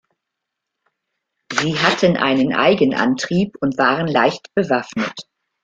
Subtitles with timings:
[1.53, 5.27] Sie hatten einen Eigenantrieb und waren leicht bewaffnet.